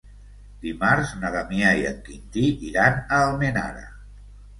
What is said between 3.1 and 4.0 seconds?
Almenara.